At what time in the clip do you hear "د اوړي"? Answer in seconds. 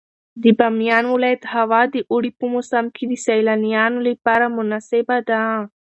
1.93-2.31